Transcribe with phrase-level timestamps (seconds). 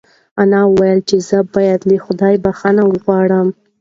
[0.41, 3.47] انا وویل چې زه باید له خدایه بښنه وغواړم.